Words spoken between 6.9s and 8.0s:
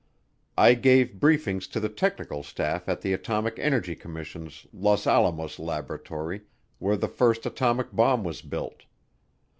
the first atomic